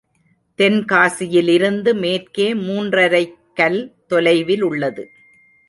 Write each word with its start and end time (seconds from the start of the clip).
தென்காசியிலிருந்து 0.59 1.93
மேற்கே 1.93 2.53
மூன்றரைக்கல் 2.53 3.79
தொலைவிலுள்ளது. 4.09 5.05